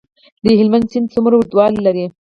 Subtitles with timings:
[0.45, 2.05] د هلمند سیند څومره اوږدوالی لري؟